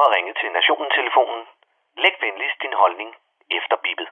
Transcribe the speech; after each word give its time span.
har 0.00 0.14
ringet 0.16 0.36
til 0.40 0.50
Nationen-telefonen. 0.58 1.42
Læg 2.02 2.14
venligst 2.24 2.62
din 2.64 2.74
holdning 2.82 3.10
efter 3.58 3.76
bippet. 3.84 4.08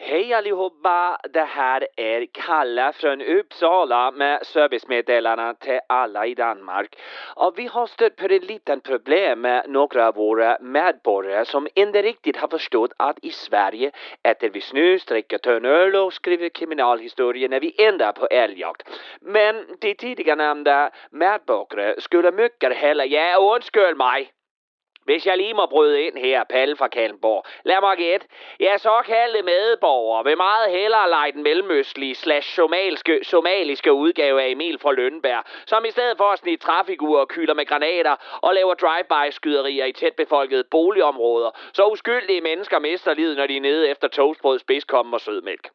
Hej 0.00 0.34
allihopa! 0.34 1.18
Det 1.32 1.44
här 1.44 1.86
är 1.96 2.26
Kalle 2.32 2.92
från 2.92 3.20
Uppsala 3.22 4.10
med 4.10 4.46
servicemeddelarna 4.46 5.54
till 5.54 5.80
alla 5.88 6.26
i 6.26 6.34
Danmark. 6.34 6.96
Och 7.36 7.54
vi 7.56 7.66
har 7.66 7.86
stött 7.86 8.16
på 8.16 8.24
ett 8.24 8.44
litet 8.44 8.82
problem 8.82 9.40
med 9.40 9.64
några 9.68 10.08
av 10.08 10.14
våra 10.14 10.58
medborgare 10.60 11.44
som 11.44 11.68
inte 11.74 12.02
riktigt 12.02 12.36
har 12.36 12.48
förstått 12.48 12.92
att 12.96 13.18
i 13.22 13.30
Sverige 13.30 13.90
äter 14.22 14.48
vi 14.48 14.60
snus, 14.60 15.04
dricker 15.04 15.38
tunn 15.38 15.94
och 15.94 16.12
skriver 16.12 16.48
kriminalhistorier 16.48 17.48
när 17.48 17.60
vi 17.60 17.84
ändrar 17.86 18.12
på 18.12 18.26
älgjakt. 18.26 18.82
Men 19.20 19.66
de 19.80 19.94
tidigare 19.94 20.36
nämnda 20.36 20.90
medborgare 21.10 22.00
skulle 22.00 22.32
mycket 22.32 22.76
hellre, 22.76 23.04
ja 23.04 23.54
undskyld 23.54 23.96
mig, 23.96 24.32
hvis 25.08 25.26
jeg 25.26 25.36
lige 25.36 25.54
må 25.54 25.66
bryde 25.66 26.02
ind 26.02 26.16
her, 26.18 26.44
Palle 26.44 26.76
fra 26.76 26.88
Kalmborg. 26.88 27.44
Lad 27.64 27.80
mig 27.80 27.96
gætte. 27.96 28.26
Jeg 28.60 28.80
såkaldte 28.80 29.42
medborgere 29.42 30.24
vil 30.24 30.36
meget 30.36 30.70
hellere 30.70 31.10
lege 31.10 31.32
den 31.32 31.42
mellemøstlige 31.42 32.14
slash 32.14 32.54
somaliske, 32.54 33.20
somaliske 33.22 33.92
udgave 33.92 34.42
af 34.42 34.48
Emil 34.48 34.78
fra 34.78 34.92
Lønneberg, 34.92 35.44
som 35.66 35.84
i 35.84 35.90
stedet 35.90 36.16
for 36.16 36.24
at 36.24 36.38
snige 36.38 36.56
trafikuger 36.56 37.20
og 37.20 37.28
kyler 37.28 37.54
med 37.54 37.66
granater 37.66 38.16
og 38.42 38.54
laver 38.54 38.74
drive-by-skyderier 38.74 39.84
i 39.84 39.92
tæt 39.92 40.14
befolkede 40.14 40.64
boligområder, 40.70 41.50
så 41.72 41.86
uskyldige 41.86 42.40
mennesker 42.40 42.78
mister 42.78 43.14
livet, 43.14 43.36
når 43.36 43.46
de 43.46 43.56
er 43.56 43.60
nede 43.60 43.88
efter 43.88 44.08
toastbrød, 44.08 44.58
spidskommen 44.58 45.14
og 45.14 45.20
sødmælk. 45.20 45.68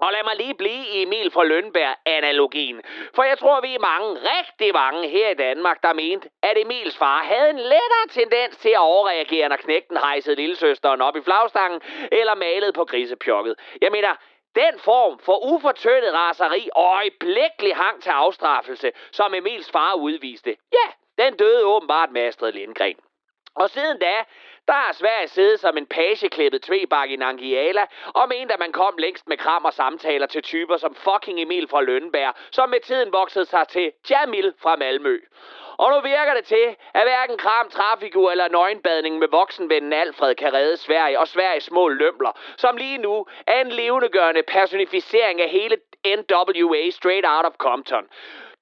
Og 0.00 0.12
lad 0.12 0.24
mig 0.24 0.36
lige 0.36 0.54
blive 0.54 0.86
i 0.94 1.02
Emil 1.02 1.30
fra 1.30 1.44
Lønberg-analogien. 1.44 2.82
For 3.14 3.22
jeg 3.22 3.38
tror, 3.38 3.60
vi 3.60 3.74
er 3.74 3.78
mange, 3.78 4.08
rigtig 4.38 4.74
mange 4.74 5.08
her 5.08 5.28
i 5.30 5.34
Danmark, 5.34 5.82
der 5.82 5.92
mente, 5.92 6.28
at 6.42 6.58
Emils 6.58 6.96
far 6.96 7.22
havde 7.22 7.50
en 7.50 7.58
lettere 7.58 8.06
tendens 8.10 8.56
til 8.56 8.68
at 8.68 8.78
overreagere, 8.78 9.48
når 9.48 9.56
knægten 9.56 9.96
hejsede 9.96 10.36
lillesøsteren 10.36 11.00
op 11.00 11.16
i 11.16 11.22
flagstangen 11.22 11.80
eller 12.12 12.34
malede 12.34 12.72
på 12.72 12.84
grisepjokket. 12.84 13.54
Jeg 13.80 13.92
mener, 13.92 14.14
den 14.54 14.78
form 14.78 15.18
for 15.18 15.44
ufortyndet 15.52 16.14
raseri 16.14 16.68
og 16.74 16.84
øjeblikkelig 16.84 17.76
hang 17.76 18.02
til 18.02 18.10
afstraffelse, 18.10 18.92
som 19.12 19.34
Emils 19.34 19.70
far 19.70 19.94
udviste, 19.94 20.56
ja, 20.72 20.86
den 21.24 21.36
døde 21.36 21.64
åbenbart 21.64 22.10
med 22.12 22.22
Astrid 22.22 22.52
Lindgren. 22.52 22.96
Og 23.54 23.70
siden 23.70 23.98
da, 23.98 24.24
der 24.68 24.72
har 24.72 24.92
Sverige 24.92 25.28
siddet 25.28 25.60
som 25.60 25.76
en 25.76 25.86
pageklippet 25.86 26.62
tvebak 26.62 27.10
i 27.10 27.16
Nangiala, 27.16 27.86
og 28.06 28.28
mente, 28.28 28.54
at 28.54 28.60
man 28.60 28.72
kom 28.72 28.94
længst 28.98 29.28
med 29.28 29.36
kram 29.36 29.64
og 29.64 29.72
samtaler 29.72 30.26
til 30.26 30.42
typer 30.42 30.76
som 30.76 30.94
fucking 30.94 31.40
Emil 31.40 31.68
fra 31.68 31.82
Lønneberg, 31.82 32.34
som 32.50 32.68
med 32.68 32.80
tiden 32.80 33.12
voksede 33.12 33.44
sig 33.44 33.68
til 33.68 33.92
Jamil 34.10 34.54
fra 34.62 34.76
Malmø. 34.76 35.18
Og 35.78 35.90
nu 35.90 36.00
virker 36.00 36.34
det 36.34 36.44
til, 36.44 36.76
at 36.94 37.02
hverken 37.02 37.38
kram, 37.38 37.70
trafikur 37.70 38.30
eller 38.30 38.48
nøgenbadning 38.48 39.18
med 39.18 39.28
voksenvennen 39.28 39.92
Alfred 39.92 40.34
kan 40.34 40.52
redde 40.54 40.76
Sverige 40.76 41.18
og 41.18 41.28
Sveriges 41.28 41.64
små 41.64 41.88
lømler, 41.88 42.32
som 42.56 42.76
lige 42.76 42.98
nu 42.98 43.26
er 43.46 43.60
en 43.60 43.72
levendegørende 43.72 44.42
personificering 44.42 45.40
af 45.40 45.48
hele 45.48 45.76
NWA 46.06 46.90
Straight 46.90 47.26
Out 47.28 47.46
of 47.46 47.52
Compton. 47.58 48.04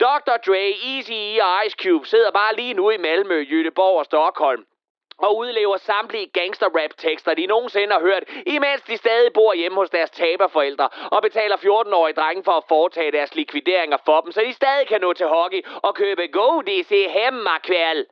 Dr. 0.01 0.37
Dre, 0.47 0.75
Easy 0.85 1.39
og 1.43 1.67
Ice 1.67 1.77
Cube 1.83 2.07
sidder 2.07 2.31
bare 2.31 2.57
lige 2.57 2.75
nu 2.75 2.91
i 2.91 2.97
Malmø, 2.97 3.47
Jødeborg 3.51 3.99
og 3.99 4.05
Stockholm 4.05 4.65
og 5.19 5.37
udlever 5.37 5.77
samtlige 5.77 6.27
gangster-rap-tekster, 6.27 7.35
de 7.35 7.47
nogensinde 7.47 7.93
har 7.93 8.01
hørt, 8.01 8.25
imens 8.47 8.83
de 8.83 8.97
stadig 8.97 9.33
bor 9.33 9.55
hjemme 9.55 9.79
hos 9.79 9.91
deres 9.91 10.11
taberforældre 10.11 10.89
og 11.11 11.23
betaler 11.23 11.57
14-årige 11.57 12.15
drenge 12.15 12.45
for 12.45 12.53
at 12.53 12.65
foretage 12.69 13.13
deres 13.13 13.35
likvideringer 13.35 13.97
for 14.05 14.21
dem, 14.21 14.33
så 14.33 14.41
de 14.41 14.53
stadig 14.53 14.87
kan 14.89 15.01
nå 15.01 15.13
til 15.13 15.27
hockey 15.27 15.67
og 15.83 15.95
købe 15.95 16.29
godis 16.29 16.89
hemmakvæl. 16.89 18.07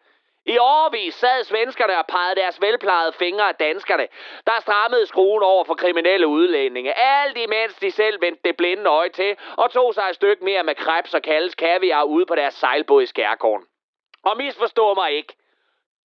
I 0.48 0.58
årvis 0.58 1.14
sad 1.14 1.44
svenskerne 1.44 1.98
og 1.98 2.06
pegede 2.06 2.40
deres 2.40 2.60
velplejede 2.60 3.12
fingre 3.12 3.48
af 3.48 3.54
danskerne, 3.54 4.08
der 4.46 4.60
strammede 4.60 5.06
skruen 5.06 5.42
over 5.42 5.64
for 5.64 5.74
kriminelle 5.74 6.26
udlændinge. 6.26 6.98
Alt 6.98 7.36
imens 7.36 7.74
de 7.74 7.90
selv 7.90 8.20
vendte 8.20 8.40
det 8.44 8.56
blinde 8.56 8.90
øje 8.90 9.08
til 9.08 9.36
og 9.56 9.70
tog 9.70 9.94
sig 9.94 10.02
et 10.08 10.14
stykke 10.14 10.44
mere 10.44 10.62
med 10.62 10.74
krebs 10.74 11.14
og 11.14 11.22
kaldes 11.22 11.54
kaviar 11.54 12.02
ude 12.02 12.26
på 12.26 12.34
deres 12.34 12.54
sejlbåd 12.54 13.02
i 13.02 13.06
Skærgården. 13.06 13.66
Og 14.24 14.36
misforstå 14.36 14.94
mig 14.94 15.12
ikke. 15.12 15.34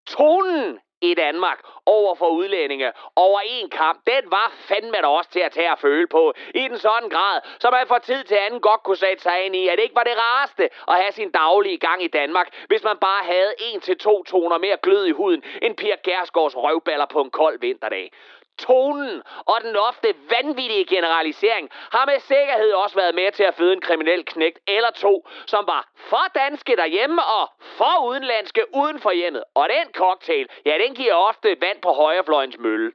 Tonen 0.07 0.79
i 1.01 1.13
Danmark 1.13 1.59
over 1.85 2.15
for 2.15 2.27
udlændinge 2.27 2.91
over 3.15 3.39
en 3.45 3.69
kamp, 3.69 3.99
den 4.07 4.31
var 4.31 4.51
fandme 4.55 4.97
da 4.97 5.07
også 5.07 5.29
til 5.29 5.39
at 5.39 5.51
tage 5.51 5.71
og 5.71 5.79
føle 5.79 6.07
på. 6.07 6.33
I 6.55 6.59
den 6.67 6.77
sådan 6.77 7.09
grad, 7.09 7.41
så 7.59 7.69
man 7.71 7.87
fra 7.87 7.99
tid 7.99 8.23
til 8.23 8.35
anden 8.35 8.61
godt 8.61 8.83
kunne 8.83 8.97
sætte 8.97 9.23
sig 9.23 9.45
ind 9.45 9.55
i, 9.55 9.67
at 9.67 9.77
det 9.77 9.83
ikke 9.83 9.95
var 9.95 10.03
det 10.03 10.17
rareste 10.17 10.69
at 10.87 10.95
have 11.01 11.11
sin 11.11 11.31
daglige 11.31 11.77
gang 11.77 12.03
i 12.03 12.07
Danmark, 12.07 12.65
hvis 12.67 12.83
man 12.83 12.97
bare 12.97 13.23
havde 13.23 13.53
en 13.59 13.79
til 13.79 13.97
to 13.97 14.23
toner 14.23 14.57
mere 14.57 14.77
glød 14.83 15.05
i 15.05 15.11
huden 15.11 15.43
end 15.61 15.75
Pia 15.75 15.95
Gersgaards 16.03 16.57
røvballer 16.57 17.05
på 17.05 17.21
en 17.21 17.29
kold 17.29 17.59
vinterdag. 17.59 18.11
Tonen 18.57 19.23
og 19.45 19.61
den 19.61 19.75
ofte 19.75 20.13
vanvittige 20.29 20.85
generalisering 20.85 21.69
har 21.71 22.05
med 22.05 22.19
sikkerhed 22.19 22.71
også 22.73 22.95
været 22.95 23.15
med 23.15 23.31
til 23.31 23.43
at 23.43 23.55
føde 23.55 23.73
en 23.73 23.81
kriminel 23.81 24.25
knægt 24.25 24.59
eller 24.67 24.91
to, 24.91 25.27
som 25.45 25.67
var 25.67 25.89
for 25.95 26.25
danske 26.35 26.75
derhjemme 26.75 27.25
og 27.25 27.49
for 27.61 28.05
udenlandske 28.07 28.65
uden 28.75 28.99
for 28.99 29.11
hjemmet. 29.11 29.43
Og 29.55 29.69
den 29.69 29.93
cocktail, 29.93 30.47
ja, 30.65 30.77
den 30.77 30.95
giver 30.95 31.13
ofte 31.13 31.57
vand 31.61 31.81
på 31.81 31.91
højrefløjens 31.91 32.57
mølle. 32.57 32.91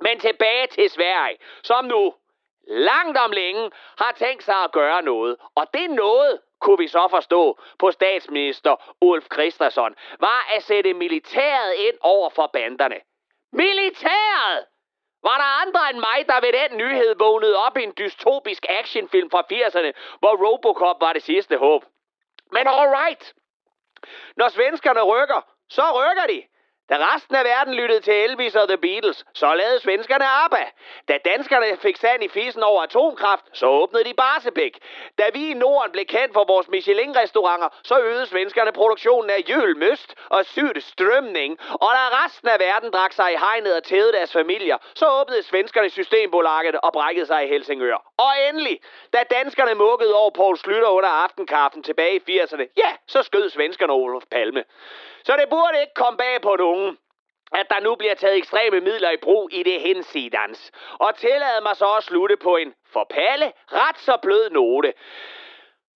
Men 0.00 0.20
tilbage 0.20 0.66
til 0.66 0.90
Sverige, 0.90 1.38
som 1.62 1.84
nu 1.84 2.14
langt 2.68 3.18
om 3.18 3.30
længe 3.30 3.70
har 3.98 4.12
tænkt 4.12 4.44
sig 4.44 4.64
at 4.64 4.72
gøre 4.72 5.02
noget. 5.02 5.36
Og 5.54 5.66
det 5.74 5.90
noget, 5.90 6.40
kunne 6.60 6.78
vi 6.78 6.88
så 6.88 7.08
forstå 7.10 7.58
på 7.78 7.90
statsminister 7.90 8.94
Ulf 9.00 9.28
Kristersson, 9.28 9.94
var 10.20 10.46
at 10.56 10.62
sætte 10.62 10.94
militæret 10.94 11.74
ind 11.74 11.96
over 12.00 12.30
for 12.30 12.50
banderne. 12.52 13.00
Militæret! 13.52 14.66
Var 15.22 15.36
der 15.36 15.60
andre 15.62 15.90
end 15.90 15.98
mig, 15.98 16.26
der 16.26 16.40
ved 16.40 16.52
den 16.52 16.76
nyhed 16.76 17.14
vågnede 17.18 17.56
op 17.56 17.76
i 17.76 17.82
en 17.82 17.94
dystopisk 17.98 18.66
actionfilm 18.68 19.30
fra 19.30 19.42
80'erne, 19.52 19.92
hvor 20.18 20.46
Robocop 20.46 21.00
var 21.00 21.12
det 21.12 21.22
sidste 21.22 21.56
håb? 21.56 21.84
Men 22.52 22.66
alright. 22.66 23.34
Når 24.36 24.48
svenskerne 24.48 25.02
rykker, 25.02 25.40
så 25.68 25.82
rykker 25.82 26.26
de. 26.26 26.42
Da 26.90 26.96
resten 27.14 27.36
af 27.36 27.44
verden 27.44 27.74
lyttede 27.74 28.00
til 28.00 28.14
Elvis 28.14 28.54
og 28.56 28.68
The 28.68 28.78
Beatles, 28.78 29.24
så 29.34 29.54
lavede 29.54 29.80
svenskerne 29.80 30.24
ABBA. 30.44 30.64
Da 31.08 31.18
danskerne 31.24 31.76
fik 31.76 31.96
sand 31.96 32.24
i 32.24 32.28
fisen 32.28 32.62
over 32.62 32.82
atomkraft, 32.82 33.44
så 33.52 33.66
åbnede 33.66 34.04
de 34.04 34.14
Barsebæk. 34.14 34.78
Da 35.18 35.24
vi 35.32 35.50
i 35.50 35.54
Norden 35.54 35.92
blev 35.92 36.04
kendt 36.04 36.32
for 36.32 36.44
vores 36.44 36.68
Michelin-restauranter, 36.68 37.68
så 37.82 38.00
øgede 38.00 38.26
svenskerne 38.26 38.72
produktionen 38.72 39.30
af 39.30 39.44
jølmøst 39.48 40.14
og 40.28 40.44
sygt 40.44 40.82
strømning. 40.84 41.58
Og 41.72 41.90
da 41.98 42.24
resten 42.24 42.48
af 42.48 42.58
verden 42.60 42.90
drak 42.92 43.12
sig 43.12 43.32
i 43.32 43.36
hegnet 43.36 43.76
og 43.76 43.82
tævede 43.82 44.12
deres 44.12 44.32
familier, 44.32 44.76
så 44.94 45.06
åbnede 45.20 45.42
svenskerne 45.42 45.90
Systembolaget 45.90 46.76
og 46.82 46.92
brækkede 46.92 47.26
sig 47.26 47.44
i 47.44 47.48
Helsingør. 47.48 48.12
Og 48.16 48.32
endelig, 48.48 48.80
da 49.12 49.18
danskerne 49.30 49.74
mukkede 49.74 50.14
over 50.14 50.30
Poul 50.30 50.56
Slytter 50.58 50.88
under 50.88 51.08
aftenkaffen 51.08 51.82
tilbage 51.82 52.20
i 52.26 52.40
80'erne, 52.40 52.64
ja, 52.76 52.90
så 53.06 53.22
skød 53.22 53.50
svenskerne 53.50 53.92
Olof 53.92 54.22
Palme. 54.30 54.64
Så 55.24 55.32
det 55.40 55.48
burde 55.50 55.80
ikke 55.80 55.94
komme 55.94 56.16
bag 56.16 56.40
på 56.42 56.56
nogen 56.56 56.77
at 57.52 57.66
der 57.70 57.80
nu 57.80 57.94
bliver 57.94 58.14
taget 58.14 58.36
ekstreme 58.36 58.80
midler 58.80 59.10
i 59.10 59.16
brug 59.16 59.48
i 59.52 59.62
det 59.62 59.80
hensidans. 59.80 60.70
Og 60.98 61.16
tillad 61.16 61.62
mig 61.62 61.76
så 61.76 61.94
at 61.98 62.04
slutte 62.04 62.36
på 62.36 62.56
en 62.56 62.74
for 62.92 63.06
Palle 63.10 63.52
ret 63.72 63.98
så 63.98 64.16
blød 64.22 64.50
note. 64.50 64.92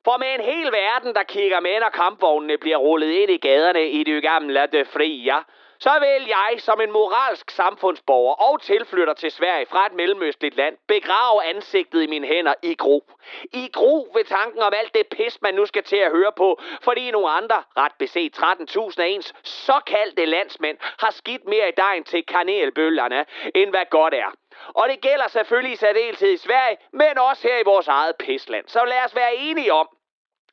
For 0.04 0.16
med 0.16 0.34
en 0.34 0.40
hel 0.40 0.72
verden, 0.72 1.14
der 1.14 1.22
kigger 1.22 1.60
med, 1.60 1.80
når 1.80 1.88
kampvognene 1.88 2.58
bliver 2.58 2.76
rullet 2.76 3.10
ind 3.10 3.30
i 3.30 3.36
gaderne 3.36 3.90
i 3.90 4.04
det 4.04 4.22
gamle 4.22 4.66
de 4.72 4.84
fria, 4.84 5.38
så 5.84 5.98
vil 6.00 6.26
jeg 6.28 6.54
som 6.58 6.80
en 6.80 6.92
moralsk 6.92 7.50
samfundsborger 7.50 8.34
og 8.34 8.62
tilflytter 8.62 9.14
til 9.14 9.30
Sverige 9.30 9.66
fra 9.66 9.86
et 9.86 9.92
mellemøstligt 9.92 10.56
land 10.56 10.76
begrave 10.88 11.44
ansigtet 11.44 12.02
i 12.02 12.06
mine 12.06 12.26
hænder 12.26 12.54
i 12.62 12.74
gro. 12.74 13.10
I 13.52 13.70
gro 13.72 14.10
ved 14.14 14.24
tanken 14.24 14.62
om 14.62 14.72
alt 14.76 14.94
det 14.94 15.06
pis, 15.06 15.42
man 15.42 15.54
nu 15.54 15.66
skal 15.66 15.82
til 15.82 15.96
at 15.96 16.10
høre 16.10 16.32
på, 16.36 16.60
fordi 16.82 17.10
nogle 17.10 17.30
andre, 17.30 17.62
ret 17.76 17.92
beset 17.98 18.38
13.000 18.38 19.02
af 19.02 19.06
ens 19.06 19.34
såkaldte 19.42 20.24
landsmænd, 20.24 20.78
har 20.80 21.10
skidt 21.10 21.44
mere 21.44 21.68
i 21.68 21.72
dejen 21.76 22.04
til 22.04 22.26
kanelbøllerne, 22.26 23.24
end 23.54 23.70
hvad 23.70 23.84
godt 23.90 24.14
er. 24.14 24.30
Og 24.68 24.88
det 24.88 25.00
gælder 25.00 25.28
selvfølgelig 25.28 25.72
i 25.72 25.76
særdeleshed 25.76 26.32
i 26.32 26.36
Sverige, 26.36 26.76
men 26.92 27.18
også 27.18 27.48
her 27.48 27.58
i 27.58 27.64
vores 27.64 27.88
eget 27.88 28.16
pisland. 28.16 28.68
Så 28.68 28.84
lad 28.84 29.04
os 29.04 29.14
være 29.16 29.36
enige 29.36 29.72
om, 29.72 29.88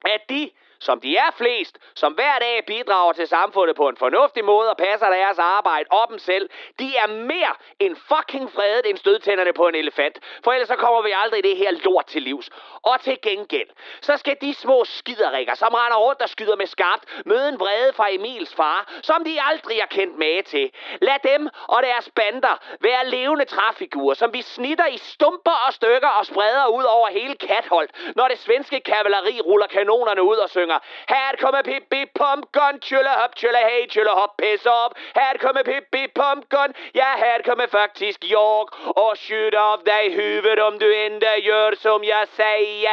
at 0.06 0.22
de, 0.30 0.52
som 0.80 1.00
de 1.00 1.18
er 1.18 1.32
flest, 1.38 1.78
som 1.96 2.14
hver 2.14 2.40
dag 2.40 2.64
bidrager 2.68 3.14
til 3.14 3.28
samfundet 3.28 3.76
på 3.76 3.90
en 3.90 3.98
fornuftig 3.98 4.46
måde 4.46 4.70
og 4.70 4.78
passer 4.78 5.10
deres 5.10 5.40
arbejde 5.40 5.86
op 5.90 6.10
dem 6.10 6.20
selv, 6.20 6.50
de 6.80 6.96
er 6.96 7.08
mere 7.08 7.54
end 7.80 7.96
fucking 7.96 8.52
fredet 8.52 8.90
end 8.90 8.98
stødtænderne 8.98 9.54
på 9.54 9.68
en 9.68 9.76
elefant. 9.76 10.20
For 10.44 10.52
ellers 10.52 10.68
så 10.68 10.76
kommer 10.76 11.02
vi 11.02 11.14
aldrig 11.24 11.44
det 11.44 11.58
her 11.58 11.72
lort 11.72 12.06
til 12.06 12.22
livs. 12.22 12.50
Og 12.82 13.02
til 13.02 13.18
gengæld, 13.22 13.70
så 14.02 14.18
skal 14.18 14.38
de 14.42 14.54
små 14.54 14.86
skiderikker, 14.86 15.56
som 15.56 15.74
render 15.74 15.98
rundt 15.98 16.22
og 16.22 16.30
skyder 16.30 16.56
med 16.56 16.68
skarpt, 16.68 17.04
møde 17.26 17.50
en 17.50 17.60
vrede 17.60 17.94
fra 17.94 18.08
Emils 18.12 18.56
far, 18.56 18.94
som 19.02 19.24
de 19.24 19.42
aldrig 19.42 19.80
har 19.80 19.88
kendt 19.88 20.18
med 20.18 20.44
til. 20.44 20.72
Lad 21.02 21.20
dem 21.24 21.50
og 21.68 21.84
deres 21.84 22.10
bander 22.16 22.56
være 22.82 23.10
levende 23.10 23.46
træfigurer, 23.46 24.14
som 24.14 24.34
vi 24.34 24.42
snitter 24.42 24.86
i 24.86 24.98
stumper 24.98 25.58
og 25.68 25.74
stykker 25.74 26.08
og 26.08 26.26
spreder 26.26 26.68
ud 26.68 26.84
over 26.84 27.08
hele 27.08 27.36
Katholdt, 27.36 27.92
når 28.16 28.28
det 28.28 28.40
svenske 28.40 28.80
kavaleri 28.80 29.42
ruller 29.42 29.68
kanonerne 29.68 30.24
ud 30.24 30.36
og 30.36 30.50
synger 30.50 30.69
synger, 30.70 30.80
her 31.08 31.36
kommer 31.42 31.62
Pippi 31.64 32.06
Pumpgun, 32.16 32.80
tjølle 32.80 33.10
hop, 33.10 33.36
tjølle 33.36 33.58
hey, 33.58 33.88
tjølle 33.90 34.12
hop, 34.12 34.38
pis 34.38 34.66
op. 34.66 34.94
Her 35.16 35.38
kommer 35.38 35.64
Pippi 35.64 36.08
Pumpgun, 36.16 36.74
ja 36.96 37.16
her 37.18 37.42
kommer 37.46 37.68
faktisk 37.68 38.24
jeg 38.24 38.66
og 38.96 39.18
skjut 39.18 39.56
av 39.56 39.84
dig 39.86 40.14
huvud 40.16 40.60
om 40.60 40.80
du 40.80 41.06
inte 41.06 41.26
gör 41.26 41.76
som 41.76 42.04
jag 42.04 42.28
säger. 42.28 42.90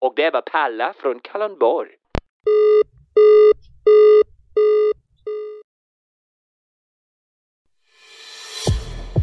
Och 0.00 0.14
det 0.16 0.30
var 0.30 0.42
Palla 0.42 0.94
från 1.00 1.20
Kalundborg. 1.20 1.88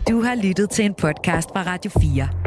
Du 0.08 0.14
har 0.24 0.36
lyttet 0.36 0.70
til 0.70 0.86
en 0.86 0.94
podcast 0.94 1.52
fra 1.52 1.74
Radio 1.74 1.92
4. 1.92 2.47